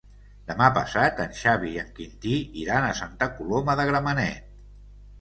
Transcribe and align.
Demà 0.51 0.69
passat 0.77 1.21
en 1.25 1.35
Xavi 1.41 1.69
i 1.75 1.79
en 1.83 1.93
Quintí 2.01 2.35
iran 2.65 2.89
a 2.91 2.99
Santa 3.05 3.31
Coloma 3.39 3.81
de 3.83 3.91
Gramenet. 3.93 4.55